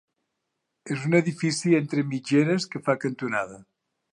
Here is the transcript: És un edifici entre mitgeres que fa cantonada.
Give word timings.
És 0.95 1.03
un 1.09 1.17
edifici 1.19 1.75
entre 1.81 2.07
mitgeres 2.15 2.67
que 2.73 2.85
fa 2.89 2.97
cantonada. 3.05 3.63